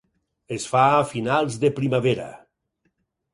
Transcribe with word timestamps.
Es 0.55 0.63
fa 0.71 0.85
a 0.93 1.03
finals 1.09 1.59
de 1.65 1.71
primavera. 1.81 2.27